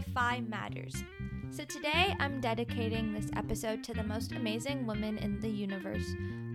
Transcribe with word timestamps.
Fi 0.00 0.40
matters. 0.40 1.04
So 1.50 1.64
today 1.64 2.14
I'm 2.18 2.40
dedicating 2.40 3.12
this 3.12 3.30
episode 3.36 3.84
to 3.84 3.94
the 3.94 4.02
most 4.02 4.32
amazing 4.32 4.86
woman 4.86 5.18
in 5.18 5.40
the 5.40 5.48
universe, 5.48 6.06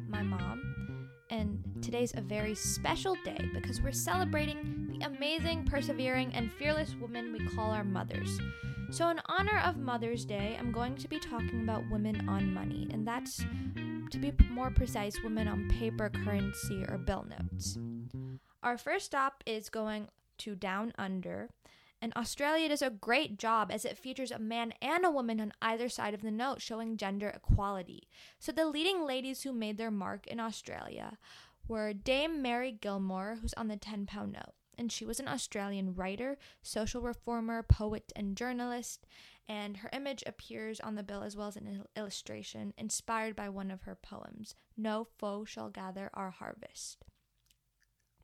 my 0.07 0.21
mom. 0.21 1.09
And 1.29 1.63
today's 1.81 2.13
a 2.15 2.21
very 2.21 2.55
special 2.55 3.15
day 3.23 3.49
because 3.53 3.81
we're 3.81 3.91
celebrating 3.91 4.87
the 4.91 5.05
amazing, 5.05 5.65
persevering, 5.65 6.33
and 6.33 6.51
fearless 6.51 6.95
woman 6.95 7.33
we 7.33 7.47
call 7.55 7.71
our 7.71 7.83
mothers. 7.83 8.39
So, 8.91 9.09
in 9.09 9.19
honor 9.25 9.59
of 9.65 9.77
Mother's 9.77 10.25
Day, 10.25 10.55
I'm 10.59 10.71
going 10.71 10.95
to 10.95 11.07
be 11.07 11.19
talking 11.19 11.63
about 11.63 11.89
women 11.89 12.29
on 12.29 12.53
money, 12.53 12.87
and 12.91 13.05
that's, 13.07 13.43
to 14.11 14.17
be 14.19 14.31
more 14.51 14.69
precise, 14.69 15.21
women 15.23 15.47
on 15.47 15.67
paper 15.79 16.09
currency 16.23 16.85
or 16.87 16.97
bill 16.97 17.25
notes. 17.27 17.79
Our 18.61 18.77
first 18.77 19.07
stop 19.07 19.43
is 19.45 19.69
going 19.69 20.07
to 20.39 20.55
Down 20.55 20.93
Under, 20.97 21.49
and 22.01 22.13
Australia 22.15 22.69
does 22.69 22.81
a 22.81 22.89
great 22.89 23.37
job 23.37 23.71
as 23.71 23.85
it 23.85 23.97
features 23.97 24.31
a 24.31 24.39
man 24.39 24.73
and 24.81 25.05
a 25.05 25.11
woman 25.11 25.39
on 25.39 25.53
either 25.61 25.89
side 25.89 26.13
of 26.13 26.21
the 26.21 26.31
note, 26.31 26.61
showing 26.61 26.97
gender 26.97 27.29
equality. 27.29 28.07
So, 28.39 28.51
the 28.51 28.65
leading 28.65 29.05
ladies 29.05 29.43
who 29.43 29.53
made 29.53 29.77
their 29.77 29.91
mark 29.91 30.27
in 30.27 30.39
Australia 30.39 31.17
were 31.67 31.93
Dame 31.93 32.41
Mary 32.41 32.71
Gilmore, 32.71 33.37
who's 33.41 33.53
on 33.53 33.67
the 33.67 33.77
10 33.77 34.05
pound 34.05 34.33
note 34.33 34.53
and 34.77 34.91
she 34.91 35.05
was 35.05 35.19
an 35.19 35.27
Australian 35.27 35.95
writer, 35.95 36.37
social 36.61 37.01
reformer, 37.01 37.63
poet, 37.63 38.11
and 38.15 38.37
journalist. 38.37 39.05
And 39.47 39.77
her 39.77 39.89
image 39.93 40.23
appears 40.25 40.79
on 40.79 40.95
the 40.95 41.03
bill 41.03 41.21
as 41.21 41.35
well 41.35 41.47
as 41.47 41.55
an 41.55 41.85
illustration 41.95 42.73
inspired 42.77 43.35
by 43.35 43.49
one 43.49 43.69
of 43.69 43.83
her 43.83 43.95
poems 43.95 44.55
No 44.75 45.07
foe 45.17 45.45
shall 45.45 45.69
gather 45.69 46.09
our 46.13 46.31
harvest. 46.31 47.05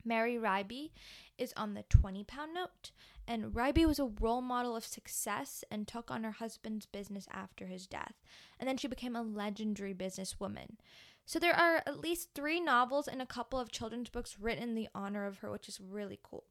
Mary 0.04 0.36
Reibey 0.36 0.90
is 1.38 1.52
on 1.56 1.74
the 1.74 1.84
20 1.84 2.24
pound 2.24 2.54
note, 2.54 2.90
and 3.26 3.52
Reibey 3.52 3.86
was 3.86 3.98
a 3.98 4.12
role 4.20 4.40
model 4.40 4.76
of 4.76 4.84
success 4.84 5.64
and 5.70 5.86
took 5.86 6.10
on 6.10 6.24
her 6.24 6.32
husband's 6.32 6.86
business 6.86 7.26
after 7.30 7.66
his 7.66 7.86
death. 7.86 8.14
And 8.58 8.68
then 8.68 8.76
she 8.76 8.88
became 8.88 9.16
a 9.16 9.22
legendary 9.22 9.94
businesswoman. 9.94 10.76
So 11.24 11.38
there 11.38 11.54
are 11.54 11.82
at 11.86 12.00
least 12.00 12.30
three 12.34 12.60
novels 12.60 13.06
and 13.06 13.22
a 13.22 13.26
couple 13.26 13.58
of 13.58 13.70
children's 13.70 14.10
books 14.10 14.36
written 14.40 14.62
in 14.62 14.74
the 14.74 14.88
honor 14.94 15.26
of 15.26 15.38
her, 15.38 15.50
which 15.50 15.68
is 15.68 15.80
really 15.80 16.18
cool. 16.22 16.44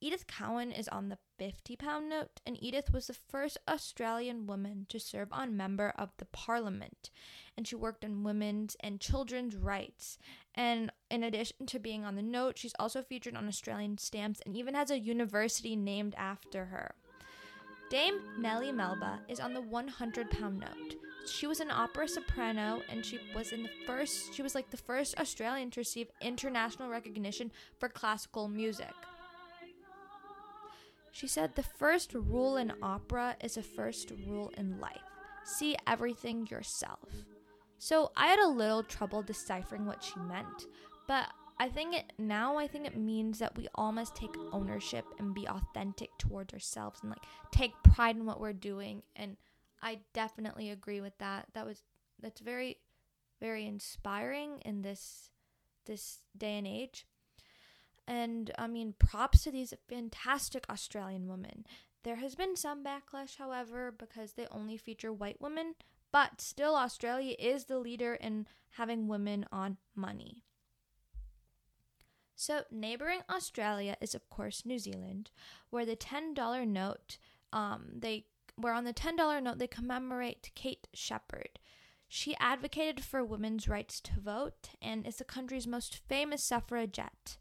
Edith 0.00 0.26
Cowan 0.26 0.72
is 0.72 0.88
on 0.88 1.08
the 1.08 1.18
50 1.38 1.74
pound 1.76 2.10
note, 2.10 2.40
and 2.44 2.62
Edith 2.62 2.92
was 2.92 3.06
the 3.06 3.14
first 3.14 3.56
Australian 3.66 4.46
woman 4.46 4.84
to 4.90 5.00
serve 5.00 5.28
on 5.32 5.56
member 5.56 5.94
of 5.96 6.10
the 6.18 6.26
parliament. 6.26 7.10
And 7.56 7.66
she 7.66 7.76
worked 7.76 8.04
on 8.04 8.22
women's 8.22 8.76
and 8.80 9.00
children's 9.00 9.56
rights. 9.56 10.18
And 10.54 10.92
in 11.10 11.22
addition 11.22 11.66
to 11.66 11.78
being 11.78 12.04
on 12.04 12.14
the 12.14 12.22
note, 12.22 12.58
she's 12.58 12.74
also 12.78 13.02
featured 13.02 13.36
on 13.36 13.48
Australian 13.48 13.96
stamps 13.96 14.40
and 14.44 14.54
even 14.54 14.74
has 14.74 14.90
a 14.90 14.98
university 14.98 15.76
named 15.76 16.14
after 16.18 16.66
her. 16.66 16.94
Dame 17.88 18.20
Nellie 18.38 18.72
Melba 18.72 19.20
is 19.28 19.40
on 19.40 19.54
the 19.54 19.62
100 19.62 20.30
pound 20.30 20.58
note 20.60 20.96
she 21.28 21.46
was 21.46 21.60
an 21.60 21.70
opera 21.70 22.08
soprano 22.08 22.80
and 22.88 23.04
she 23.04 23.18
was 23.34 23.52
in 23.52 23.62
the 23.62 23.70
first 23.84 24.32
she 24.32 24.42
was 24.42 24.54
like 24.54 24.70
the 24.70 24.76
first 24.76 25.18
Australian 25.18 25.70
to 25.70 25.80
receive 25.80 26.08
international 26.20 26.88
recognition 26.88 27.50
for 27.78 27.88
classical 27.88 28.48
music. 28.48 28.94
She 31.16 31.28
said 31.28 31.54
the 31.54 31.62
first 31.62 32.12
rule 32.12 32.58
in 32.58 32.74
opera 32.82 33.36
is 33.42 33.56
a 33.56 33.62
first 33.62 34.12
rule 34.26 34.52
in 34.58 34.78
life. 34.78 35.00
See 35.44 35.74
everything 35.86 36.46
yourself. 36.48 37.08
So 37.78 38.12
I 38.14 38.26
had 38.26 38.38
a 38.38 38.48
little 38.48 38.82
trouble 38.82 39.22
deciphering 39.22 39.86
what 39.86 40.04
she 40.04 40.20
meant, 40.20 40.66
but 41.08 41.30
I 41.58 41.70
think 41.70 41.94
it 41.94 42.12
now 42.18 42.58
I 42.58 42.66
think 42.66 42.86
it 42.86 42.98
means 42.98 43.38
that 43.38 43.56
we 43.56 43.66
all 43.76 43.92
must 43.92 44.14
take 44.14 44.36
ownership 44.52 45.06
and 45.18 45.34
be 45.34 45.48
authentic 45.48 46.10
towards 46.18 46.52
ourselves 46.52 47.00
and 47.00 47.08
like 47.08 47.24
take 47.50 47.72
pride 47.82 48.16
in 48.16 48.26
what 48.26 48.38
we're 48.38 48.52
doing 48.52 49.02
and 49.14 49.38
I 49.80 50.00
definitely 50.12 50.68
agree 50.68 51.00
with 51.00 51.16
that. 51.16 51.46
That 51.54 51.64
was 51.64 51.82
that's 52.20 52.42
very 52.42 52.76
very 53.40 53.66
inspiring 53.66 54.58
in 54.66 54.82
this 54.82 55.30
this 55.86 56.18
day 56.36 56.58
and 56.58 56.66
age. 56.66 57.06
And 58.06 58.50
I 58.58 58.66
mean, 58.66 58.94
props 58.98 59.44
to 59.44 59.50
these 59.50 59.74
fantastic 59.88 60.64
Australian 60.70 61.28
women. 61.28 61.66
There 62.04 62.16
has 62.16 62.36
been 62.36 62.56
some 62.56 62.84
backlash, 62.84 63.36
however, 63.36 63.92
because 63.96 64.32
they 64.32 64.46
only 64.50 64.76
feature 64.76 65.12
white 65.12 65.40
women, 65.40 65.74
but 66.12 66.40
still, 66.40 66.76
Australia 66.76 67.34
is 67.38 67.64
the 67.64 67.78
leader 67.78 68.14
in 68.14 68.46
having 68.70 69.08
women 69.08 69.44
on 69.50 69.78
money. 69.94 70.44
So, 72.36 72.62
neighboring 72.70 73.22
Australia 73.28 73.96
is, 74.00 74.14
of 74.14 74.28
course, 74.30 74.64
New 74.64 74.78
Zealand, 74.78 75.30
where 75.70 75.86
the 75.86 75.96
$10 75.96 76.68
note, 76.68 77.18
um, 77.52 77.86
they 77.98 78.26
where 78.56 78.72
on 78.72 78.84
the 78.84 78.94
$10 78.94 79.42
note 79.42 79.58
they 79.58 79.66
commemorate 79.66 80.50
Kate 80.54 80.88
Sheppard. 80.94 81.58
She 82.08 82.36
advocated 82.38 83.04
for 83.04 83.24
women's 83.24 83.68
rights 83.68 84.00
to 84.02 84.20
vote 84.20 84.70
and 84.80 85.06
is 85.06 85.16
the 85.16 85.24
country's 85.24 85.66
most 85.66 86.00
famous 86.08 86.42
suffragette. 86.42 87.36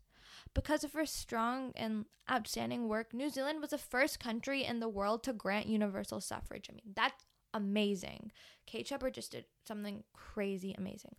Because 0.56 0.84
of 0.84 0.94
her 0.94 1.06
strong 1.06 1.72
and 1.76 2.06
outstanding 2.32 2.88
work, 2.88 3.14
New 3.14 3.30
Zealand 3.30 3.62
was 3.62 3.70
the 3.70 3.78
first 3.78 4.20
country 4.20 4.64
in 4.64 4.80
the 4.80 4.90
world 4.90 5.22
to 5.24 5.34
grant 5.34 5.68
universal 5.68 6.20
suffrage. 6.20 6.68
I 6.72 6.74
mean, 6.74 6.94
that's 6.96 7.24
amazing. 7.54 8.32
Kate 8.66 8.88
Sheppard 8.88 9.14
just 9.14 9.32
did 9.32 9.46
something 9.68 10.04
crazy 10.14 10.74
amazing. 10.78 11.16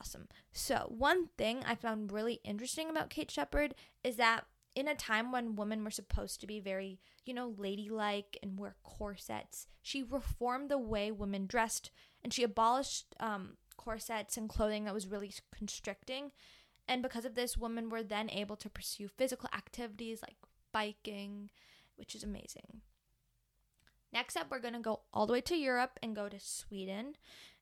Awesome. 0.00 0.28
So, 0.52 0.86
one 0.88 1.28
thing 1.38 1.62
I 1.66 1.74
found 1.74 2.12
really 2.12 2.40
interesting 2.44 2.90
about 2.90 3.10
Kate 3.10 3.30
Sheppard 3.30 3.74
is 4.04 4.16
that 4.16 4.44
in 4.74 4.88
a 4.88 4.94
time 4.94 5.32
when 5.32 5.56
women 5.56 5.84
were 5.84 5.90
supposed 5.90 6.40
to 6.40 6.46
be 6.46 6.60
very, 6.60 7.00
you 7.24 7.34
know, 7.34 7.54
ladylike 7.56 8.38
and 8.42 8.58
wear 8.58 8.76
corsets, 8.82 9.66
she 9.82 10.02
reformed 10.02 10.70
the 10.70 10.78
way 10.78 11.10
women 11.10 11.46
dressed 11.46 11.90
and 12.22 12.32
she 12.32 12.42
abolished 12.42 13.14
um, 13.18 13.56
corsets 13.76 14.36
and 14.36 14.48
clothing 14.48 14.84
that 14.84 14.94
was 14.94 15.08
really 15.08 15.32
constricting. 15.54 16.30
And 16.90 17.04
because 17.04 17.24
of 17.24 17.36
this, 17.36 17.56
women 17.56 17.88
were 17.88 18.02
then 18.02 18.28
able 18.28 18.56
to 18.56 18.68
pursue 18.68 19.06
physical 19.06 19.48
activities 19.54 20.22
like 20.22 20.34
biking, 20.72 21.48
which 21.94 22.16
is 22.16 22.24
amazing. 22.24 22.80
Next 24.12 24.36
up, 24.36 24.48
we're 24.50 24.58
going 24.58 24.74
to 24.74 24.80
go 24.80 25.02
all 25.14 25.24
the 25.24 25.32
way 25.32 25.40
to 25.42 25.54
Europe 25.54 26.00
and 26.02 26.16
go 26.16 26.28
to 26.28 26.40
Sweden. 26.40 27.14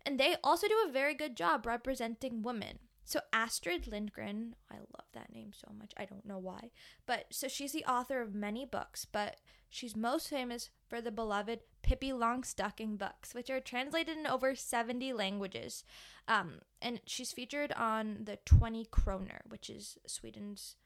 And 0.07 0.19
they 0.19 0.37
also 0.43 0.67
do 0.67 0.83
a 0.89 0.91
very 0.91 1.13
good 1.13 1.37
job 1.37 1.67
representing 1.67 2.43
women. 2.43 2.79
So 3.09 3.21
Astrid 3.33 3.87
Lindgren, 3.87 4.55
I 4.71 4.75
love 4.75 5.07
that 5.15 5.33
name 5.33 5.53
so 5.55 5.73
much. 5.79 5.95
I 5.97 6.05
don't 6.05 6.27
know 6.27 6.37
why. 6.37 6.73
But 7.07 7.25
so 7.31 7.49
she's 7.49 7.73
the 7.73 7.87
author 7.87 8.21
of 8.21 8.35
many 8.35 8.67
books, 8.67 9.07
but 9.07 9.39
she's 9.71 9.97
most 9.97 10.29
famous 10.29 10.69
for 10.87 11.01
the 11.01 11.11
beloved 11.11 11.61
Pippi 11.81 12.11
Longstocking 12.11 12.99
books, 12.99 13.33
which 13.33 13.49
are 13.49 13.61
translated 13.61 14.19
in 14.19 14.27
over 14.27 14.55
70 14.55 15.15
languages. 15.15 15.85
Um, 16.29 16.61
and 16.83 17.01
she's 17.07 17.33
featured 17.33 17.73
on 17.73 18.25
the 18.25 18.41
20 18.45 18.85
kroner, 18.91 19.41
which 19.49 19.71
is 19.71 19.97
Sweden's 20.07 20.77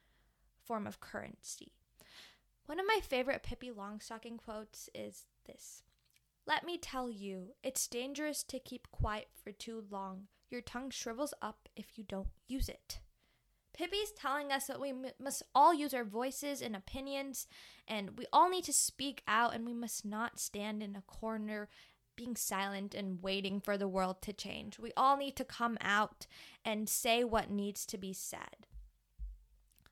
form 0.65 0.87
of 0.87 1.01
currency. 1.01 1.73
One 2.67 2.79
of 2.79 2.87
my 2.87 3.01
favorite 3.03 3.43
Pippi 3.43 3.73
Longstocking 3.73 4.39
quotes 4.39 4.89
is 4.95 5.25
this 5.45 5.83
Let 6.47 6.63
me 6.65 6.79
tell 6.79 7.11
you, 7.11 7.55
it's 7.65 7.89
dangerous 7.89 8.45
to 8.45 8.61
keep 8.61 8.93
quiet 8.93 9.27
for 9.35 9.51
too 9.51 9.83
long 9.91 10.29
your 10.53 10.61
tongue 10.61 10.91
shrivels 10.91 11.35
up 11.43 11.69
if 11.75 11.99
you 11.99 12.05
don't 12.05 12.29
use 12.47 12.69
it. 12.69 13.01
Pippi's 13.73 14.13
telling 14.13 14.53
us 14.53 14.67
that 14.67 14.81
we 14.81 14.91
m- 14.91 15.07
must 15.19 15.43
all 15.55 15.73
use 15.73 15.95
our 15.95 16.05
voices 16.05 16.61
and 16.61 16.77
opinions, 16.77 17.47
and 17.89 18.19
we 18.19 18.27
all 18.33 18.51
need 18.51 18.65
to 18.65 18.73
speak 18.73 19.23
out, 19.27 19.55
and 19.55 19.65
we 19.65 19.73
must 19.73 20.05
not 20.05 20.39
stand 20.39 20.83
in 20.83 20.95
a 20.95 21.03
corner 21.03 21.69
being 22.15 22.37
silent 22.37 22.95
and 22.95 23.23
waiting 23.23 23.61
for 23.61 23.79
the 23.79 23.89
world 23.89 24.21
to 24.23 24.33
change. 24.35 24.79
We 24.79 24.93
all 24.97 25.17
need 25.17 25.37
to 25.37 25.45
come 25.45 25.79
out 25.81 26.27
and 26.65 26.89
say 26.89 27.25
what 27.25 27.51
needs 27.51 27.87
to 27.87 27.97
be 27.97 28.13
said. 28.13 28.67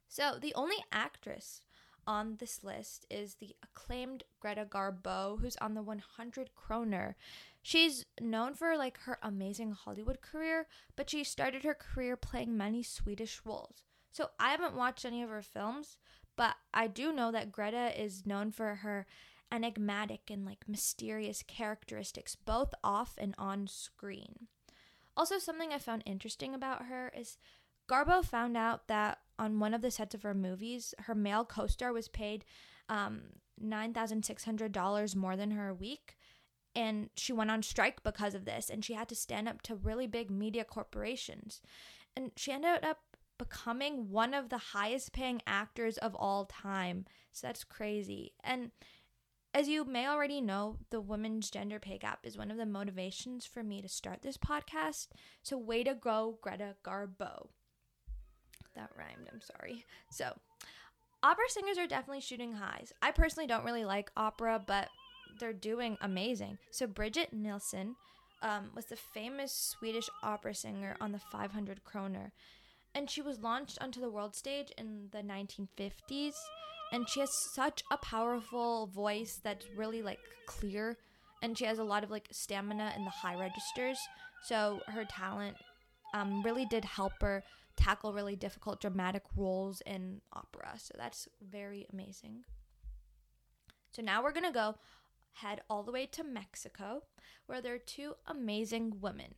So, 0.06 0.38
the 0.40 0.54
only 0.54 0.76
actress 0.92 1.62
on 2.10 2.34
this 2.40 2.64
list 2.64 3.06
is 3.08 3.36
the 3.36 3.54
acclaimed 3.62 4.24
Greta 4.40 4.64
Garbo, 4.68 5.40
who's 5.40 5.56
on 5.58 5.74
the 5.74 5.82
100 5.82 6.50
kroner. 6.56 7.14
She's 7.62 8.04
known 8.20 8.54
for 8.54 8.76
like 8.76 8.98
her 9.02 9.20
amazing 9.22 9.70
Hollywood 9.70 10.20
career, 10.20 10.66
but 10.96 11.08
she 11.08 11.22
started 11.22 11.62
her 11.62 11.74
career 11.74 12.16
playing 12.16 12.56
many 12.56 12.82
Swedish 12.82 13.40
roles. 13.44 13.84
So 14.10 14.30
I 14.40 14.50
haven't 14.50 14.74
watched 14.74 15.04
any 15.04 15.22
of 15.22 15.30
her 15.30 15.40
films, 15.40 15.98
but 16.34 16.56
I 16.74 16.88
do 16.88 17.12
know 17.12 17.30
that 17.30 17.52
Greta 17.52 17.92
is 17.96 18.26
known 18.26 18.50
for 18.50 18.74
her 18.76 19.06
enigmatic 19.52 20.22
and 20.30 20.44
like 20.44 20.68
mysterious 20.68 21.44
characteristics 21.46 22.34
both 22.34 22.74
off 22.82 23.14
and 23.18 23.36
on 23.38 23.68
screen. 23.68 24.48
Also 25.16 25.38
something 25.38 25.72
I 25.72 25.78
found 25.78 26.02
interesting 26.06 26.56
about 26.56 26.86
her 26.86 27.12
is 27.16 27.38
Garbo 27.90 28.24
found 28.24 28.56
out 28.56 28.86
that 28.88 29.18
on 29.38 29.58
one 29.58 29.74
of 29.74 29.82
the 29.82 29.90
sets 29.90 30.14
of 30.14 30.22
her 30.22 30.34
movies, 30.34 30.94
her 31.00 31.14
male 31.14 31.44
co-star 31.44 31.92
was 31.92 32.08
paid 32.08 32.44
um, 32.88 33.22
$9,600 33.62 35.16
more 35.16 35.36
than 35.36 35.50
her 35.52 35.68
a 35.68 35.74
week 35.74 36.16
and 36.74 37.10
she 37.16 37.32
went 37.32 37.50
on 37.50 37.62
strike 37.62 38.02
because 38.02 38.34
of 38.34 38.44
this 38.44 38.70
and 38.70 38.84
she 38.84 38.94
had 38.94 39.08
to 39.08 39.14
stand 39.14 39.48
up 39.48 39.60
to 39.62 39.74
really 39.74 40.06
big 40.06 40.30
media 40.30 40.64
corporations 40.64 41.60
and 42.16 42.30
she 42.36 42.52
ended 42.52 42.84
up 42.84 42.98
becoming 43.38 44.10
one 44.10 44.34
of 44.34 44.50
the 44.50 44.58
highest 44.58 45.12
paying 45.12 45.40
actors 45.46 45.98
of 45.98 46.14
all 46.14 46.44
time 46.44 47.04
so 47.32 47.46
that's 47.46 47.64
crazy 47.64 48.32
and 48.44 48.70
As 49.52 49.68
you 49.68 49.84
may 49.84 50.06
already 50.06 50.40
know, 50.40 50.76
the 50.90 51.00
women's 51.00 51.50
gender 51.50 51.80
pay 51.80 51.98
gap 51.98 52.20
is 52.24 52.38
one 52.38 52.52
of 52.52 52.56
the 52.56 52.66
motivations 52.66 53.44
for 53.46 53.64
me 53.64 53.82
to 53.82 53.88
start 53.88 54.22
this 54.22 54.36
podcast. 54.38 55.08
So, 55.42 55.58
way 55.58 55.82
to 55.82 55.94
go, 55.94 56.38
Greta 56.40 56.76
Garbo. 56.84 57.48
That 58.76 58.90
rhymed, 58.96 59.28
I'm 59.32 59.40
sorry. 59.40 59.84
So, 60.10 60.32
opera 61.22 61.44
singers 61.48 61.78
are 61.78 61.86
definitely 61.86 62.20
shooting 62.20 62.52
highs. 62.52 62.92
I 63.02 63.10
personally 63.10 63.46
don't 63.46 63.64
really 63.64 63.84
like 63.84 64.10
opera, 64.16 64.62
but 64.64 64.88
they're 65.38 65.52
doing 65.52 65.96
amazing. 66.00 66.58
So, 66.70 66.86
Birgit 66.86 67.32
Nilsson 67.32 67.96
um, 68.42 68.70
was 68.74 68.86
the 68.86 68.96
famous 68.96 69.52
Swedish 69.52 70.08
opera 70.22 70.54
singer 70.54 70.96
on 71.00 71.12
the 71.12 71.18
500 71.18 71.84
kroner, 71.84 72.32
and 72.94 73.10
she 73.10 73.22
was 73.22 73.40
launched 73.40 73.78
onto 73.80 74.00
the 74.00 74.10
world 74.10 74.34
stage 74.34 74.72
in 74.78 75.08
the 75.12 75.22
1950s 75.22 76.34
and 76.92 77.08
she 77.08 77.20
has 77.20 77.32
such 77.32 77.82
a 77.90 77.96
powerful 77.96 78.86
voice 78.86 79.40
that's 79.42 79.66
really 79.76 80.02
like 80.02 80.18
clear 80.46 80.96
and 81.42 81.56
she 81.56 81.64
has 81.64 81.78
a 81.78 81.84
lot 81.84 82.04
of 82.04 82.10
like 82.10 82.28
stamina 82.30 82.92
in 82.96 83.04
the 83.04 83.10
high 83.10 83.38
registers 83.38 83.98
so 84.42 84.80
her 84.88 85.04
talent 85.04 85.56
um, 86.14 86.42
really 86.42 86.66
did 86.66 86.84
help 86.84 87.12
her 87.20 87.42
tackle 87.80 88.12
really 88.12 88.36
difficult 88.36 88.80
dramatic 88.80 89.22
roles 89.36 89.80
in 89.86 90.20
opera 90.32 90.72
so 90.76 90.94
that's 90.98 91.28
very 91.40 91.86
amazing 91.92 92.44
so 93.92 94.02
now 94.02 94.22
we're 94.22 94.32
gonna 94.32 94.52
go 94.52 94.74
head 95.34 95.60
all 95.70 95.82
the 95.82 95.92
way 95.92 96.06
to 96.06 96.22
mexico 96.22 97.02
where 97.46 97.60
there 97.60 97.74
are 97.74 97.78
two 97.78 98.14
amazing 98.26 98.94
women 99.00 99.34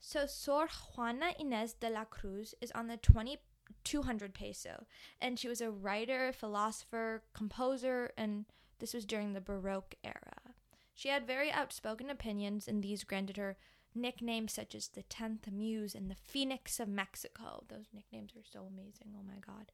so 0.00 0.26
sor 0.26 0.68
juana 0.68 1.32
inez 1.38 1.74
de 1.74 1.90
la 1.90 2.04
cruz 2.04 2.54
is 2.60 2.72
on 2.72 2.86
the 2.86 2.96
20 2.96 3.38
200 3.84 4.34
peso. 4.34 4.86
And 5.20 5.38
she 5.38 5.48
was 5.48 5.60
a 5.60 5.70
writer, 5.70 6.32
philosopher, 6.32 7.22
composer, 7.34 8.12
and 8.16 8.44
this 8.78 8.94
was 8.94 9.04
during 9.04 9.32
the 9.32 9.40
Baroque 9.40 9.94
era. 10.04 10.54
She 10.94 11.08
had 11.08 11.26
very 11.26 11.50
outspoken 11.50 12.10
opinions, 12.10 12.66
and 12.66 12.82
these 12.82 13.04
granted 13.04 13.36
her 13.36 13.56
nicknames 14.00 14.52
such 14.52 14.74
as 14.74 14.88
the 14.88 15.02
10th 15.04 15.50
Muse 15.52 15.94
and 15.94 16.10
the 16.10 16.14
Phoenix 16.14 16.80
of 16.80 16.88
Mexico. 16.88 17.64
Those 17.68 17.86
nicknames 17.94 18.32
are 18.36 18.44
so 18.50 18.60
amazing. 18.60 19.14
Oh 19.16 19.24
my 19.26 19.38
God. 19.46 19.72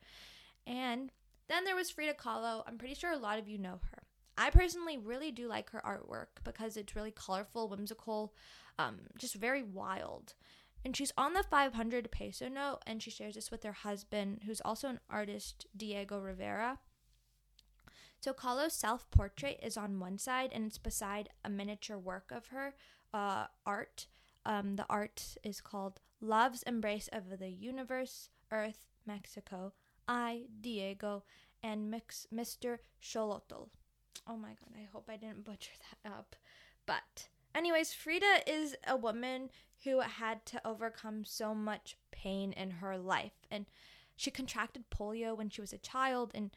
And 0.67 1.13
then 1.49 1.65
there 1.65 1.77
was 1.77 1.91
Frida 1.91 2.15
Kahlo. 2.15 2.63
I'm 2.67 2.79
pretty 2.79 2.95
sure 2.95 3.13
a 3.13 3.19
lot 3.19 3.39
of 3.39 3.49
you 3.49 3.59
know 3.59 3.81
her. 3.91 4.03
I 4.37 4.51
personally 4.51 4.99
really 4.99 5.31
do 5.31 5.47
like 5.47 5.71
her 5.71 5.83
artwork 5.87 6.43
because 6.43 6.77
it's 6.77 6.97
really 6.97 7.13
colorful, 7.13 7.69
whimsical, 7.69 8.35
um, 8.79 9.01
just 9.17 9.35
very 9.35 9.63
wild. 9.63 10.35
And 10.85 10.97
she's 10.97 11.13
on 11.17 11.33
the 11.33 11.43
500 11.43 12.11
peso 12.11 12.49
note, 12.49 12.81
and 12.87 13.03
she 13.03 13.11
shares 13.11 13.37
this 13.37 13.51
with 13.51 13.63
her 13.63 13.73
husband, 13.73 14.43
who's 14.45 14.61
also 14.61 14.89
an 14.89 15.01
artist, 15.09 15.67
Diego 15.75 16.19
Rivera. 16.19 16.79
So 18.21 18.33
Kahlo's 18.33 18.75
self 18.75 19.11
portrait 19.11 19.61
is 19.63 19.77
on 19.77 20.01
one 20.01 20.19
side, 20.19 20.51
and 20.53 20.67
it's 20.67 20.79
beside 20.79 21.31
a 21.45 21.49
miniature 21.49 21.99
work 21.99 22.31
of 22.31 22.49
her 22.49 22.75
uh, 23.15 23.47
art. 23.65 24.07
Um, 24.47 24.77
the 24.77 24.87
art 24.91 25.37
is 25.43 25.61
called 25.61 26.01
Love's 26.21 26.63
Embrace 26.65 27.09
of 27.13 27.39
the 27.39 27.51
Universe, 27.51 28.31
Earth, 28.51 28.87
Mexico, 29.07 29.73
I, 30.07 30.45
Diego, 30.61 31.25
and 31.63 31.91
Mix, 31.91 32.27
Mr. 32.35 32.79
Xolotl. 33.03 33.69
Oh 34.27 34.37
my 34.37 34.49
god, 34.49 34.75
I 34.77 34.89
hope 34.93 35.09
I 35.09 35.17
didn't 35.17 35.45
butcher 35.45 35.73
that 36.03 36.11
up. 36.11 36.37
But, 36.87 37.29
anyways, 37.55 37.93
Frida 37.93 38.43
is 38.47 38.77
a 38.87 38.97
woman 38.97 39.51
who 39.85 40.01
had 40.01 40.45
to 40.47 40.67
overcome 40.67 41.25
so 41.25 41.55
much 41.55 41.97
pain 42.11 42.53
in 42.53 42.71
her 42.71 42.97
life. 42.99 43.47
And 43.51 43.67
she 44.17 44.31
contracted 44.31 44.91
polio 44.91 45.37
when 45.37 45.51
she 45.51 45.61
was 45.61 45.73
a 45.73 45.79
child 45.79 46.31
and 46.35 46.51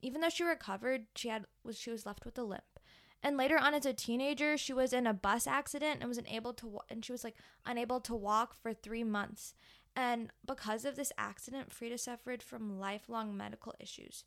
even 0.00 0.20
though 0.20 0.28
she 0.28 0.44
recovered, 0.44 1.06
she 1.14 1.28
had 1.28 1.46
was 1.64 1.78
she 1.78 1.90
was 1.90 2.06
left 2.06 2.24
with 2.24 2.38
a 2.38 2.44
limp. 2.44 2.77
And 3.22 3.36
later 3.36 3.58
on 3.58 3.74
as 3.74 3.84
a 3.84 3.92
teenager, 3.92 4.56
she 4.56 4.72
was 4.72 4.92
in 4.92 5.06
a 5.06 5.14
bus 5.14 5.46
accident 5.46 5.98
and 6.00 6.08
was 6.08 6.18
unable 6.18 6.52
to 6.54 6.78
and 6.88 7.04
she 7.04 7.12
was 7.12 7.24
like 7.24 7.36
unable 7.66 8.00
to 8.00 8.14
walk 8.14 8.54
for 8.54 8.72
3 8.72 9.04
months. 9.04 9.54
And 9.96 10.30
because 10.46 10.84
of 10.84 10.94
this 10.94 11.12
accident, 11.18 11.72
Frida 11.72 11.98
suffered 11.98 12.42
from 12.42 12.78
lifelong 12.78 13.36
medical 13.36 13.74
issues. 13.80 14.24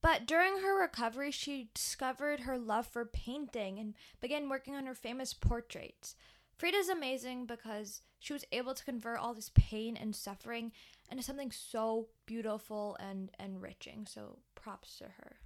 But 0.00 0.26
during 0.26 0.58
her 0.58 0.80
recovery, 0.80 1.30
she 1.30 1.70
discovered 1.74 2.40
her 2.40 2.56
love 2.56 2.86
for 2.86 3.04
painting 3.04 3.78
and 3.78 3.94
began 4.20 4.48
working 4.48 4.74
on 4.74 4.86
her 4.86 4.94
famous 4.94 5.34
portraits. 5.34 6.14
Frida's 6.56 6.88
amazing 6.88 7.46
because 7.46 8.02
she 8.18 8.32
was 8.32 8.44
able 8.50 8.74
to 8.74 8.84
convert 8.84 9.18
all 9.18 9.34
this 9.34 9.50
pain 9.54 9.96
and 9.96 10.14
suffering 10.14 10.72
into 11.10 11.22
something 11.22 11.52
so 11.52 12.08
beautiful 12.26 12.96
and 13.00 13.30
enriching. 13.38 14.06
So 14.06 14.38
props 14.54 14.98
to 14.98 15.04
her. 15.04 15.36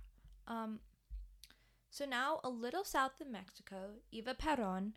Um, 0.47 0.81
so 1.93 2.07
now 2.07 2.41
a 2.43 2.49
little 2.49 2.85
south 2.85 3.21
of 3.21 3.29
Mexico, 3.29 3.97
Eva 4.11 4.33
Peron 4.33 4.95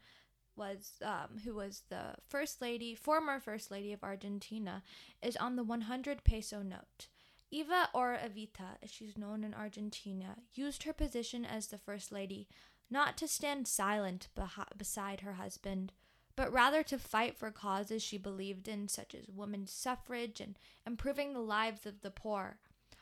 was 0.56 0.94
um, 1.04 1.40
who 1.44 1.54
was 1.54 1.84
the 1.90 2.16
first 2.26 2.62
lady, 2.62 2.96
former 2.96 3.38
first 3.38 3.70
lady 3.70 3.92
of 3.92 4.02
Argentina, 4.02 4.82
is 5.22 5.36
on 5.36 5.58
the 5.58 5.64
100 5.64 6.24
peso 6.24 6.62
note. 6.62 7.08
Eva 7.52 7.90
or 7.94 8.18
Evita, 8.18 8.78
as 8.82 8.90
she's 8.90 9.18
known 9.18 9.44
in 9.44 9.54
Argentina, 9.54 10.38
used 10.54 10.84
her 10.84 10.94
position 10.94 11.44
as 11.44 11.68
the 11.68 11.78
first 11.78 12.14
lady 12.14 12.48
not 12.90 13.18
to 13.18 13.28
stand 13.28 13.68
silent 13.68 14.30
beh- 14.38 14.78
beside 14.78 15.20
her 15.20 15.34
husband, 15.34 15.92
but 16.38 16.52
rather 16.54 16.82
to 16.82 16.98
fight 16.98 17.38
for 17.38 17.52
causes 17.52 18.02
she 18.02 18.18
believed 18.18 18.70
in, 18.70 18.88
such 18.88 19.14
as 19.14 19.28
women's 19.28 19.72
suffrage 19.72 20.40
and 20.40 20.58
improving 20.88 21.34
the 21.34 21.40
lives 21.40 21.86
of 21.86 22.00
the 22.00 22.12
poor. 22.12 22.58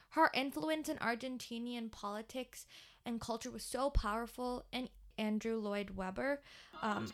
Her 0.10 0.30
influence 0.34 0.90
in 0.90 0.98
Argentinian 0.98 1.92
politics 1.92 2.66
and 3.06 3.20
culture 3.20 3.52
was 3.52 3.64
so 3.64 3.90
powerful, 3.90 4.66
and 4.72 4.90
Andrew 5.18 5.58
Lloyd 5.58 5.92
Webber, 5.92 6.42
um, 6.82 7.12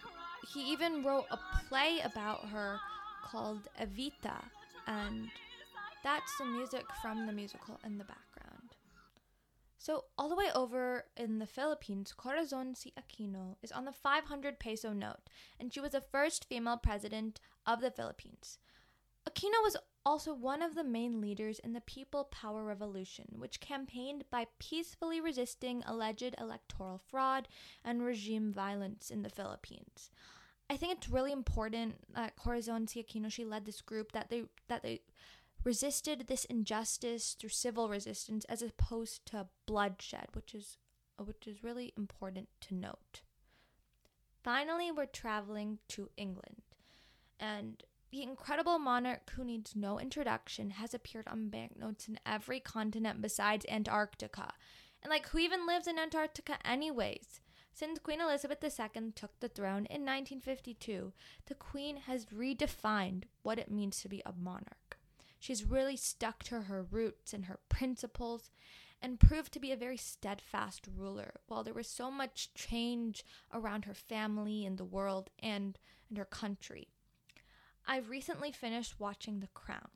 he 0.54 0.72
even 0.72 1.04
wrote 1.04 1.26
a 1.32 1.40
play 1.68 2.00
about 2.04 2.48
her 2.50 2.80
called 3.24 3.68
Evita, 3.82 4.44
and 4.88 5.30
that's 6.04 6.38
the 6.38 6.46
music 6.46 6.86
from 7.02 7.28
the 7.28 7.34
musical 7.34 7.80
in 7.86 7.98
the 7.98 8.06
background. 8.06 8.76
So, 9.78 10.06
all 10.18 10.28
the 10.28 10.36
way 10.36 10.50
over 10.54 11.06
in 11.16 11.40
the 11.40 11.46
Philippines, 11.46 12.14
Corazon 12.16 12.76
C. 12.76 12.94
Aquino 13.00 13.56
is 13.64 13.72
on 13.72 13.86
the 13.86 13.94
500 13.94 14.60
peso 14.60 14.92
note, 14.92 15.30
and 15.60 15.74
she 15.74 15.80
was 15.80 15.92
the 15.92 16.02
first 16.02 16.46
female 16.46 16.78
president 16.78 17.40
of 17.66 17.80
the 17.80 17.92
Philippines. 17.92 18.60
Aquino 19.28 19.64
was 19.64 19.78
also 20.06 20.34
one 20.34 20.62
of 20.62 20.76
the 20.76 20.84
main 20.84 21.22
leaders 21.22 21.60
in 21.60 21.74
the 21.74 21.82
People 21.82 22.26
Power 22.26 22.64
Revolution, 22.64 23.26
which 23.38 23.60
campaigned 23.60 24.24
by 24.32 24.48
peacefully 24.60 25.22
resisting 25.22 25.84
alleged 25.86 26.36
electoral 26.38 26.98
fraud 26.98 27.48
and 27.84 28.04
regime 28.04 28.52
violence 28.52 29.10
in 29.10 29.22
the 29.22 29.30
Philippines. 29.30 30.10
I 30.70 30.78
think 30.78 30.94
it's 30.94 31.10
really 31.10 31.32
important 31.32 31.96
that 32.14 32.36
Corazon 32.36 32.88
C. 32.88 33.04
Aquino 33.04 33.32
she 33.32 33.44
led 33.44 33.66
this 33.66 33.82
group 33.82 34.12
that 34.12 34.30
they 34.30 34.44
that 34.68 34.84
they 34.84 35.02
resisted 35.64 36.28
this 36.28 36.46
injustice 36.46 37.34
through 37.34 37.50
civil 37.50 37.90
resistance 37.90 38.46
as 38.46 38.62
opposed 38.62 39.26
to 39.28 39.48
bloodshed, 39.66 40.28
which 40.34 40.54
is 40.54 40.78
uh, 41.20 41.24
which 41.24 41.48
is 41.48 41.64
really 41.64 41.94
important 41.98 42.50
to 42.62 42.76
note. 42.76 43.22
Finally, 44.44 44.92
we're 44.92 45.06
traveling 45.06 45.80
to 45.90 46.10
England. 46.16 46.62
And 47.40 47.84
the 48.12 48.24
incredible 48.24 48.80
monarch 48.80 49.32
who 49.36 49.44
needs 49.44 49.76
no 49.76 50.00
introduction 50.00 50.72
has 50.72 50.94
appeared 50.94 51.28
on 51.28 51.50
banknotes 51.50 52.08
in 52.08 52.20
every 52.26 52.60
continent 52.60 53.22
besides 53.22 53.66
Antarctica. 53.70 54.54
And 55.04 55.12
like 55.12 55.28
who 55.30 55.38
even 55.38 55.68
lives 55.68 55.88
in 55.88 56.00
Antarctica 56.00 56.58
anyways? 56.66 57.40
Since 57.72 58.00
Queen 58.00 58.20
Elizabeth 58.20 58.64
II 58.64 59.12
took 59.16 59.40
the 59.40 59.48
throne 59.48 59.86
in 59.86 60.02
1952, 60.02 61.14
the 61.46 61.56
Queen 61.56 61.98
has 62.08 62.26
redefined 62.26 63.24
what 63.44 63.60
it 63.60 63.72
means 63.72 64.02
to 64.02 64.10
be 64.10 64.22
a 64.26 64.34
monarch. 64.34 64.98
She's 65.40 65.64
really 65.64 65.96
stuck 65.96 66.44
to 66.44 66.64
her 66.64 66.84
roots 66.84 67.32
and 67.32 67.46
her 67.46 67.60
principles 67.70 68.52
and 69.02 69.20
proved 69.20 69.54
to 69.54 69.60
be 69.60 69.72
a 69.72 69.78
very 69.78 69.96
steadfast 69.96 70.88
ruler. 70.94 71.36
While 71.48 71.64
there 71.64 71.74
was 71.74 71.88
so 71.88 72.12
much 72.12 72.54
change 72.54 73.24
around 73.54 73.86
her 73.86 73.94
family 73.94 74.66
and 74.66 74.78
the 74.78 74.84
world 74.84 75.30
and, 75.42 75.78
and 76.10 76.18
her 76.18 76.26
country. 76.26 76.90
I've 77.90 78.12
recently 78.12 78.52
finished 78.52 79.00
watching 79.00 79.40
The 79.40 79.48
Crown, 79.48 79.90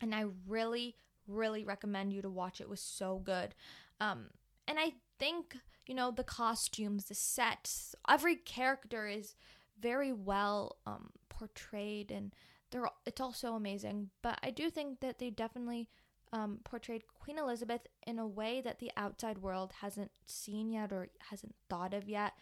and 0.00 0.14
I 0.14 0.26
really, 0.46 0.94
really 1.26 1.64
recommend 1.64 2.12
you 2.12 2.22
to 2.22 2.30
watch 2.30 2.60
it. 2.60 2.68
was 2.68 2.80
so 2.80 3.18
good. 3.18 3.56
Um, 4.00 4.26
and 4.68 4.78
I 4.78 4.92
think, 5.18 5.56
you 5.86 5.94
know, 5.94 6.12
the 6.12 6.22
costumes, 6.22 7.06
the 7.06 7.16
sets, 7.16 7.96
every 8.08 8.36
character 8.36 9.08
is 9.08 9.34
very 9.80 10.12
well 10.12 10.76
um, 10.86 11.10
portrayed 11.28 12.10
and 12.10 12.32
they're 12.70 12.88
it's 13.04 13.20
also 13.20 13.54
amazing. 13.54 14.10
But 14.22 14.38
I 14.42 14.50
do 14.50 14.70
think 14.70 15.00
that 15.00 15.18
they 15.18 15.30
definitely 15.30 15.88
um, 16.32 16.60
portrayed 16.64 17.02
Queen 17.14 17.38
Elizabeth 17.38 17.82
in 18.06 18.20
a 18.20 18.26
way 18.26 18.60
that 18.60 18.78
the 18.78 18.92
outside 18.96 19.38
world 19.38 19.72
hasn't 19.80 20.12
seen 20.26 20.70
yet 20.70 20.92
or 20.92 21.08
hasn't 21.30 21.56
thought 21.68 21.92
of 21.92 22.08
yet. 22.08 22.34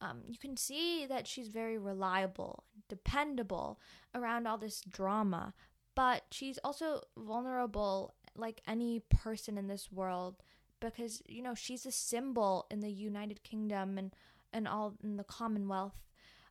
Um, 0.00 0.22
you 0.26 0.38
can 0.38 0.56
see 0.56 1.06
that 1.06 1.26
she's 1.26 1.48
very 1.48 1.76
reliable, 1.76 2.64
dependable 2.88 3.80
around 4.14 4.46
all 4.46 4.58
this 4.58 4.80
drama, 4.80 5.54
but 5.94 6.24
she's 6.30 6.58
also 6.62 7.02
vulnerable 7.16 8.14
like 8.36 8.60
any 8.68 9.00
person 9.10 9.58
in 9.58 9.66
this 9.66 9.90
world 9.90 10.36
because 10.80 11.20
you 11.26 11.42
know 11.42 11.54
she's 11.54 11.84
a 11.84 11.90
symbol 11.90 12.66
in 12.70 12.80
the 12.80 12.90
United 12.90 13.42
Kingdom 13.42 13.98
and 13.98 14.14
and 14.52 14.68
all 14.68 14.94
in 15.02 15.16
the 15.16 15.24
Commonwealth. 15.24 16.00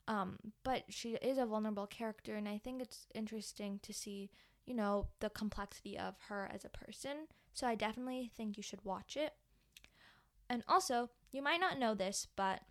Um, 0.07 0.37
but 0.63 0.83
she 0.89 1.15
is 1.15 1.37
a 1.37 1.45
vulnerable 1.45 1.87
character, 1.87 2.35
and 2.35 2.47
I 2.47 2.57
think 2.57 2.81
it's 2.81 3.07
interesting 3.13 3.79
to 3.83 3.93
see, 3.93 4.29
you 4.65 4.73
know, 4.73 5.07
the 5.19 5.29
complexity 5.29 5.97
of 5.97 6.15
her 6.29 6.49
as 6.53 6.63
a 6.63 6.69
person. 6.69 7.27
So 7.53 7.67
I 7.67 7.75
definitely 7.75 8.31
think 8.35 8.55
you 8.55 8.63
should 8.63 8.85
watch 8.85 9.17
it. 9.17 9.33
And 10.49 10.63
also, 10.67 11.09
you 11.31 11.41
might 11.41 11.59
not 11.59 11.77
know 11.77 11.93
this, 11.93 12.27
but 12.37 12.61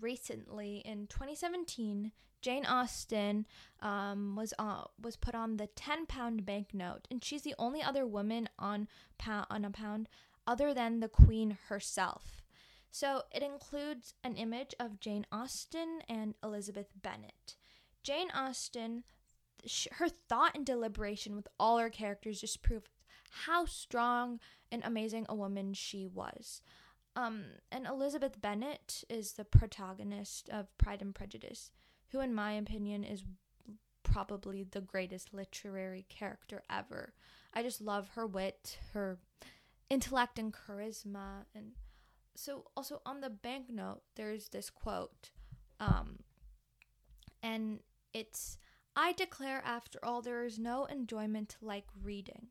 recently 0.00 0.82
in 0.84 1.06
2017, 1.06 2.12
Jane 2.40 2.66
Austen 2.66 3.46
um, 3.80 4.36
was 4.36 4.52
uh, 4.58 4.84
was 5.00 5.16
put 5.16 5.34
on 5.34 5.56
the 5.56 5.66
10 5.68 6.06
pound 6.06 6.44
banknote, 6.44 7.08
and 7.10 7.24
she's 7.24 7.42
the 7.42 7.54
only 7.58 7.82
other 7.82 8.06
woman 8.06 8.48
on 8.58 8.86
pound 9.18 9.46
on 9.48 9.64
a 9.64 9.70
pound 9.70 10.08
other 10.46 10.74
than 10.74 11.00
the 11.00 11.08
Queen 11.08 11.56
herself. 11.68 12.42
So 12.90 13.22
it 13.32 13.42
includes 13.42 14.14
an 14.22 14.36
image 14.36 14.74
of 14.78 15.00
Jane 15.00 15.26
Austen 15.32 16.00
and 16.08 16.34
Elizabeth 16.44 16.88
Bennet. 17.02 17.56
Jane 18.02 18.28
Austen, 18.32 19.04
sh- 19.66 19.88
her 19.92 20.08
thought 20.08 20.54
and 20.54 20.64
deliberation 20.64 21.34
with 21.34 21.48
all 21.58 21.78
her 21.78 21.90
characters 21.90 22.40
just 22.40 22.62
prove 22.62 22.84
how 23.46 23.64
strong 23.64 24.38
and 24.70 24.82
amazing 24.84 25.26
a 25.28 25.34
woman 25.34 25.72
she 25.72 26.06
was. 26.06 26.60
Um, 27.16 27.44
and 27.70 27.86
Elizabeth 27.86 28.40
Bennet 28.40 29.04
is 29.08 29.32
the 29.32 29.44
protagonist 29.44 30.48
of 30.50 30.76
Pride 30.78 31.00
and 31.00 31.14
Prejudice, 31.14 31.70
who, 32.08 32.20
in 32.20 32.34
my 32.34 32.52
opinion, 32.52 33.04
is 33.04 33.24
probably 34.02 34.64
the 34.64 34.80
greatest 34.80 35.32
literary 35.32 36.06
character 36.08 36.62
ever. 36.68 37.14
I 37.52 37.62
just 37.62 37.80
love 37.80 38.08
her 38.14 38.26
wit, 38.26 38.78
her 38.92 39.18
intellect, 39.88 40.38
and 40.38 40.52
charisma. 40.52 41.44
And 41.54 41.72
so, 42.34 42.64
also 42.76 43.00
on 43.06 43.20
the 43.20 43.30
banknote, 43.30 44.02
there's 44.16 44.48
this 44.48 44.68
quote, 44.70 45.30
um, 45.78 46.18
and 47.42 47.78
it's 48.12 48.58
I 48.96 49.12
declare, 49.12 49.62
after 49.64 49.98
all, 50.04 50.22
there 50.22 50.44
is 50.44 50.58
no 50.58 50.84
enjoyment 50.84 51.56
like 51.60 51.86
reading. 52.02 52.48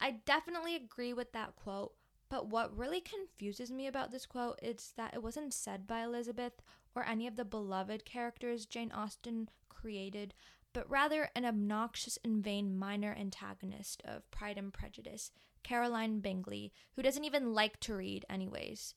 I 0.00 0.16
definitely 0.24 0.76
agree 0.76 1.12
with 1.12 1.32
that 1.32 1.56
quote 1.56 1.92
but 2.28 2.48
what 2.48 2.76
really 2.76 3.00
confuses 3.00 3.70
me 3.70 3.86
about 3.86 4.10
this 4.10 4.26
quote 4.26 4.58
is 4.62 4.92
that 4.96 5.14
it 5.14 5.22
wasn't 5.22 5.54
said 5.54 5.86
by 5.86 6.02
Elizabeth 6.02 6.60
or 6.94 7.04
any 7.04 7.26
of 7.26 7.36
the 7.36 7.44
beloved 7.44 8.04
characters 8.04 8.66
Jane 8.66 8.90
Austen 8.92 9.48
created, 9.68 10.34
but 10.72 10.90
rather 10.90 11.30
an 11.34 11.44
obnoxious 11.44 12.18
and 12.24 12.42
vain 12.42 12.76
minor 12.76 13.14
antagonist 13.18 14.02
of 14.04 14.28
Pride 14.30 14.58
and 14.58 14.72
Prejudice, 14.72 15.30
Caroline 15.62 16.20
Bingley, 16.20 16.72
who 16.94 17.02
doesn't 17.02 17.24
even 17.24 17.54
like 17.54 17.78
to 17.80 17.94
read, 17.94 18.24
anyways. 18.28 18.94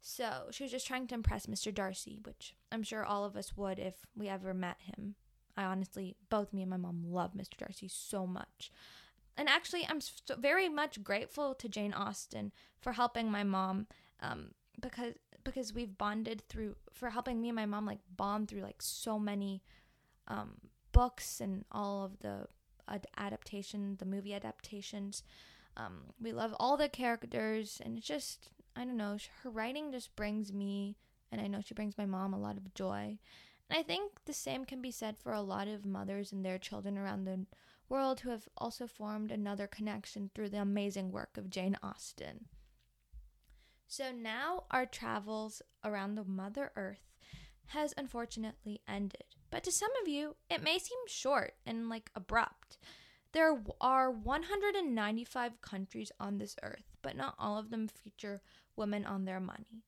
So 0.00 0.46
she 0.50 0.62
was 0.62 0.70
just 0.70 0.86
trying 0.86 1.06
to 1.08 1.14
impress 1.14 1.46
Mr. 1.46 1.74
Darcy, 1.74 2.18
which 2.22 2.54
I'm 2.70 2.82
sure 2.82 3.04
all 3.04 3.24
of 3.24 3.36
us 3.36 3.56
would 3.56 3.78
if 3.78 3.94
we 4.16 4.28
ever 4.28 4.54
met 4.54 4.78
him. 4.80 5.16
I 5.56 5.64
honestly, 5.64 6.16
both 6.30 6.52
me 6.52 6.62
and 6.62 6.70
my 6.70 6.76
mom 6.76 7.02
love 7.04 7.32
Mr. 7.34 7.56
Darcy 7.58 7.88
so 7.88 8.26
much. 8.26 8.70
And 9.38 9.48
actually, 9.48 9.86
I'm 9.88 10.00
very 10.36 10.68
much 10.68 11.02
grateful 11.04 11.54
to 11.54 11.68
Jane 11.68 11.94
Austen 11.94 12.52
for 12.80 12.92
helping 12.92 13.30
my 13.30 13.44
mom 13.44 13.86
um, 14.20 14.50
because 14.80 15.14
because 15.44 15.72
we've 15.72 15.96
bonded 15.96 16.42
through 16.48 16.74
for 16.92 17.10
helping 17.10 17.40
me 17.40 17.48
and 17.48 17.56
my 17.56 17.64
mom 17.64 17.86
like 17.86 18.00
bond 18.14 18.48
through 18.48 18.62
like 18.62 18.82
so 18.82 19.18
many 19.18 19.62
um, 20.26 20.56
books 20.92 21.40
and 21.40 21.64
all 21.70 22.04
of 22.04 22.18
the 22.18 22.46
ad- 22.88 23.06
adaptation, 23.16 23.96
the 23.98 24.04
movie 24.04 24.34
adaptations. 24.34 25.22
Um, 25.76 26.12
we 26.20 26.32
love 26.32 26.54
all 26.58 26.76
the 26.76 26.88
characters, 26.88 27.80
and 27.84 27.96
it's 27.96 28.06
just 28.06 28.50
I 28.74 28.84
don't 28.84 28.96
know. 28.96 29.16
Her 29.44 29.50
writing 29.50 29.92
just 29.92 30.16
brings 30.16 30.52
me, 30.52 30.96
and 31.30 31.40
I 31.40 31.46
know 31.46 31.60
she 31.60 31.74
brings 31.74 31.96
my 31.96 32.06
mom 32.06 32.34
a 32.34 32.40
lot 32.40 32.56
of 32.56 32.74
joy. 32.74 33.18
And 33.70 33.78
I 33.78 33.82
think 33.82 34.12
the 34.24 34.32
same 34.32 34.64
can 34.64 34.80
be 34.80 34.90
said 34.90 35.16
for 35.16 35.32
a 35.32 35.42
lot 35.42 35.68
of 35.68 35.84
mothers 35.84 36.32
and 36.32 36.44
their 36.44 36.58
children 36.58 36.98
around 36.98 37.24
the 37.24 37.46
world 37.88 38.20
who 38.20 38.30
have 38.30 38.48
also 38.56 38.86
formed 38.86 39.30
another 39.30 39.66
connection 39.66 40.30
through 40.34 40.50
the 40.50 40.60
amazing 40.60 41.10
work 41.10 41.36
of 41.36 41.50
Jane 41.50 41.76
Austen. 41.82 42.46
So 43.86 44.12
now 44.12 44.64
our 44.70 44.86
travels 44.86 45.62
around 45.84 46.14
the 46.14 46.24
Mother 46.24 46.72
Earth 46.76 47.08
has 47.68 47.94
unfortunately 47.96 48.82
ended. 48.86 49.24
But 49.50 49.64
to 49.64 49.72
some 49.72 49.90
of 50.02 50.08
you, 50.08 50.36
it 50.50 50.62
may 50.62 50.78
seem 50.78 50.98
short 51.06 51.54
and 51.64 51.88
like 51.88 52.10
abrupt. 52.14 52.78
There 53.32 53.62
are 53.80 54.10
195 54.10 55.60
countries 55.60 56.12
on 56.18 56.38
this 56.38 56.56
earth, 56.62 56.96
but 57.02 57.16
not 57.16 57.34
all 57.38 57.58
of 57.58 57.70
them 57.70 57.88
feature 57.88 58.42
women 58.76 59.04
on 59.04 59.24
their 59.24 59.40
money. 59.40 59.84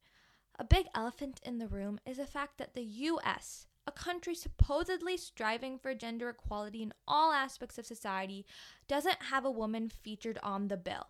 A 0.59 0.64
big 0.64 0.87
elephant 0.95 1.40
in 1.42 1.59
the 1.59 1.69
room 1.69 2.00
is 2.04 2.19
the 2.19 2.26
fact 2.26 2.59
that 2.59 2.75
the 2.75 2.83
US 2.83 3.66
a 3.87 3.93
country 3.93 4.35
supposedly 4.35 5.17
striving 5.17 5.79
for 5.79 5.95
gender 5.95 6.29
equality 6.29 6.83
in 6.83 6.93
all 7.09 7.33
aspects 7.33 7.79
of 7.79 7.87
society 7.87 8.47
doesn't 8.89 9.25
have 9.25 9.45
a 9.45 9.51
woman 9.51 9.89
featured 9.89 10.39
on 10.43 10.69
the 10.69 10.77
bill. 10.77 11.09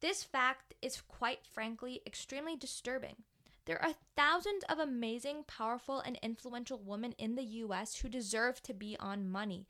This 0.00 0.22
fact 0.22 0.74
is 0.80 1.02
quite 1.08 1.44
frankly 1.44 2.00
extremely 2.06 2.56
disturbing. 2.56 3.16
There 3.64 3.82
are 3.82 3.94
thousands 4.16 4.64
of 4.68 4.78
amazing, 4.78 5.44
powerful, 5.46 6.00
and 6.00 6.18
influential 6.22 6.78
women 6.78 7.12
in 7.18 7.34
the 7.34 7.44
US 7.44 7.96
who 7.96 8.08
deserve 8.08 8.62
to 8.62 8.72
be 8.72 8.96
on 8.98 9.28
money. 9.28 9.66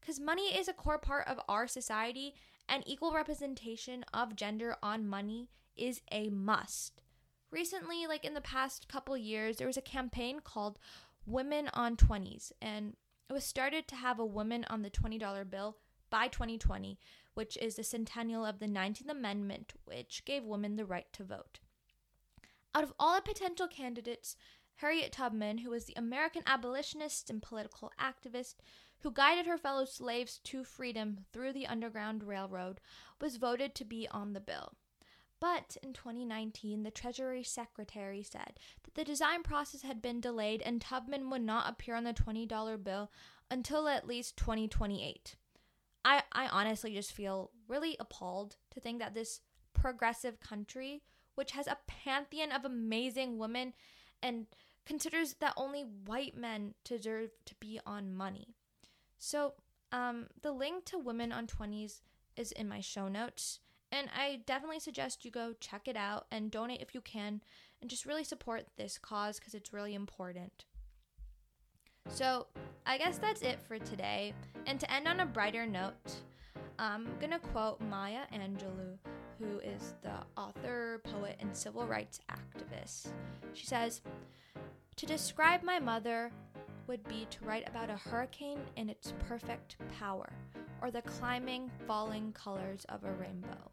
Because 0.00 0.20
money 0.20 0.56
is 0.56 0.68
a 0.68 0.72
core 0.72 0.98
part 0.98 1.26
of 1.26 1.40
our 1.48 1.66
society, 1.66 2.34
and 2.68 2.84
equal 2.86 3.12
representation 3.12 4.04
of 4.14 4.36
gender 4.36 4.76
on 4.82 5.06
money 5.06 5.48
is 5.76 6.00
a 6.12 6.28
must. 6.30 7.02
Recently, 7.50 8.06
like 8.06 8.24
in 8.24 8.34
the 8.34 8.40
past 8.40 8.86
couple 8.86 9.16
years, 9.16 9.56
there 9.56 9.66
was 9.66 9.76
a 9.76 9.82
campaign 9.82 10.38
called 10.44 10.78
women 11.26 11.68
on 11.72 11.96
20s, 11.96 12.52
and 12.60 12.96
it 13.28 13.32
was 13.32 13.44
started 13.44 13.86
to 13.88 13.96
have 13.96 14.18
a 14.18 14.26
woman 14.26 14.64
on 14.68 14.82
the 14.82 14.90
$20 14.90 15.48
bill 15.48 15.76
by 16.10 16.28
2020, 16.28 16.98
which 17.34 17.56
is 17.58 17.76
the 17.76 17.84
centennial 17.84 18.44
of 18.44 18.58
the 18.58 18.66
19th 18.66 19.08
Amendment, 19.08 19.72
which 19.84 20.24
gave 20.24 20.44
women 20.44 20.76
the 20.76 20.84
right 20.84 21.12
to 21.12 21.24
vote. 21.24 21.60
Out 22.74 22.84
of 22.84 22.92
all 22.98 23.14
the 23.14 23.22
potential 23.22 23.68
candidates, 23.68 24.36
Harriet 24.76 25.12
Tubman, 25.12 25.58
who 25.58 25.70
was 25.70 25.84
the 25.84 25.94
American 25.96 26.42
abolitionist 26.46 27.28
and 27.30 27.42
political 27.42 27.92
activist 28.00 28.56
who 29.00 29.10
guided 29.10 29.46
her 29.46 29.58
fellow 29.58 29.84
slaves 29.84 30.38
to 30.44 30.64
freedom 30.64 31.18
through 31.32 31.52
the 31.52 31.66
Underground 31.66 32.22
Railroad, 32.22 32.80
was 33.20 33.36
voted 33.36 33.74
to 33.74 33.84
be 33.84 34.08
on 34.10 34.32
the 34.32 34.40
bill. 34.40 34.74
But 35.40 35.78
in 35.82 35.94
2019, 35.94 36.82
the 36.82 36.90
Treasury 36.90 37.42
Secretary 37.42 38.22
said 38.22 38.58
that 38.84 38.94
the 38.94 39.04
design 39.04 39.42
process 39.42 39.82
had 39.82 40.02
been 40.02 40.20
delayed 40.20 40.60
and 40.62 40.80
Tubman 40.80 41.30
would 41.30 41.42
not 41.42 41.70
appear 41.70 41.94
on 41.94 42.04
the 42.04 42.12
$20 42.12 42.84
bill 42.84 43.10
until 43.50 43.88
at 43.88 44.06
least 44.06 44.36
2028. 44.36 45.36
I, 46.04 46.22
I 46.32 46.46
honestly 46.48 46.94
just 46.94 47.12
feel 47.12 47.50
really 47.68 47.96
appalled 47.98 48.56
to 48.72 48.80
think 48.80 48.98
that 48.98 49.14
this 49.14 49.40
progressive 49.72 50.40
country, 50.40 51.02
which 51.34 51.52
has 51.52 51.66
a 51.66 51.78
pantheon 51.86 52.52
of 52.52 52.64
amazing 52.64 53.38
women 53.38 53.72
and 54.22 54.46
considers 54.86 55.34
that 55.40 55.54
only 55.56 55.82
white 55.82 56.36
men 56.36 56.74
deserve 56.84 57.30
to 57.46 57.54
be 57.56 57.80
on 57.86 58.14
money. 58.14 58.54
So, 59.18 59.54
um, 59.92 60.28
the 60.42 60.52
link 60.52 60.84
to 60.86 60.98
Women 60.98 61.32
on 61.32 61.46
20s 61.46 62.00
is 62.36 62.52
in 62.52 62.68
my 62.68 62.80
show 62.80 63.08
notes. 63.08 63.60
And 63.92 64.08
I 64.16 64.40
definitely 64.46 64.80
suggest 64.80 65.24
you 65.24 65.30
go 65.30 65.54
check 65.58 65.88
it 65.88 65.96
out 65.96 66.26
and 66.30 66.50
donate 66.50 66.80
if 66.80 66.94
you 66.94 67.00
can 67.00 67.40
and 67.80 67.90
just 67.90 68.06
really 68.06 68.24
support 68.24 68.66
this 68.76 68.98
cause 68.98 69.38
because 69.38 69.54
it's 69.54 69.72
really 69.72 69.94
important. 69.94 70.64
So, 72.08 72.46
I 72.86 72.98
guess 72.98 73.18
that's 73.18 73.42
it 73.42 73.60
for 73.60 73.78
today. 73.78 74.32
And 74.66 74.80
to 74.80 74.92
end 74.92 75.06
on 75.06 75.20
a 75.20 75.26
brighter 75.26 75.66
note, 75.66 76.14
I'm 76.78 77.08
going 77.18 77.32
to 77.32 77.38
quote 77.38 77.80
Maya 77.80 78.22
Angelou, 78.32 78.96
who 79.38 79.58
is 79.58 79.94
the 80.02 80.12
author, 80.36 81.00
poet, 81.04 81.36
and 81.40 81.54
civil 81.54 81.86
rights 81.86 82.20
activist. 82.30 83.08
She 83.52 83.66
says, 83.66 84.00
To 84.96 85.06
describe 85.06 85.62
my 85.62 85.78
mother 85.78 86.32
would 86.86 87.06
be 87.06 87.26
to 87.30 87.44
write 87.44 87.68
about 87.68 87.90
a 87.90 87.96
hurricane 87.96 88.60
in 88.76 88.88
its 88.88 89.12
perfect 89.28 89.76
power, 89.98 90.32
or 90.80 90.90
the 90.90 91.02
climbing, 91.02 91.70
falling 91.86 92.32
colors 92.32 92.86
of 92.88 93.04
a 93.04 93.12
rainbow 93.12 93.70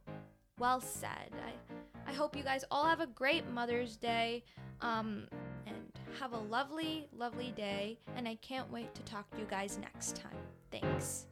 well 0.60 0.82
said. 0.82 1.32
I, 1.46 2.10
I 2.10 2.14
hope 2.14 2.36
you 2.36 2.44
guys 2.44 2.64
all 2.72 2.86
have 2.86 3.00
a 3.00 3.08
great 3.08 3.50
Mother's 3.50 3.98
Day 3.98 4.44
um, 4.82 5.28
and 5.66 5.76
have 6.20 6.34
a 6.34 6.40
lovely, 6.40 7.08
lovely 7.16 7.54
day. 7.56 8.00
And 8.16 8.28
I 8.28 8.36
can't 8.36 8.72
wait 8.72 8.94
to 8.96 9.02
talk 9.04 9.30
to 9.32 9.40
you 9.40 9.46
guys 9.50 9.78
next 9.82 10.16
time. 10.16 10.38
Thanks. 10.72 11.26